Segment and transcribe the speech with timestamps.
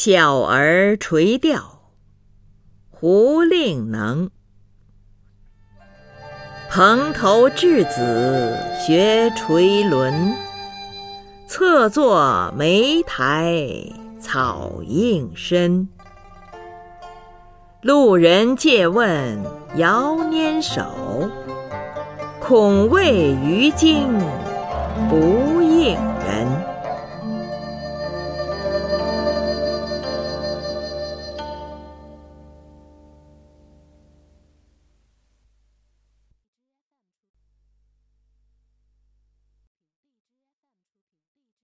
[0.00, 1.90] 小儿垂钓，
[2.88, 4.30] 胡令能。
[6.70, 10.36] 蓬头稚子学垂纶，
[11.48, 13.52] 侧坐莓苔
[14.20, 15.88] 草映身。
[17.82, 19.42] 路人借问
[19.74, 21.28] 遥拈手，
[22.38, 24.16] 恐为鱼惊
[25.10, 25.57] 不。